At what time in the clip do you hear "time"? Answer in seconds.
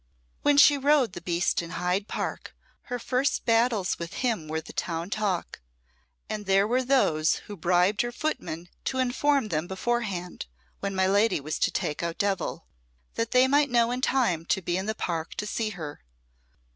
14.01-14.43